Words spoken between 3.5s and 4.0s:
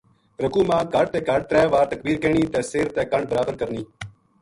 کرنی۔